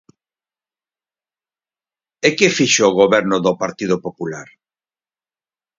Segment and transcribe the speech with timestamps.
[2.27, 4.47] E ¿que fixo o goberno do Partido Popular?